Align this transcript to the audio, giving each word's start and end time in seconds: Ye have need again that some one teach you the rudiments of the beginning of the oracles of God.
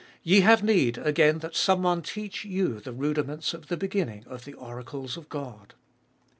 Ye 0.23 0.39
have 0.41 0.63
need 0.63 0.97
again 0.97 1.37
that 1.41 1.55
some 1.55 1.83
one 1.83 2.01
teach 2.01 2.43
you 2.43 2.79
the 2.79 2.91
rudiments 2.91 3.53
of 3.53 3.67
the 3.67 3.77
beginning 3.77 4.25
of 4.25 4.45
the 4.45 4.53
oracles 4.55 5.15
of 5.15 5.29
God. 5.29 5.75